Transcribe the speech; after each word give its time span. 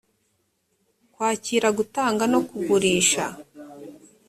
kwakira 1.13 1.67
gutanga 1.77 2.23
no 2.33 2.39
kugurisha 2.47 3.25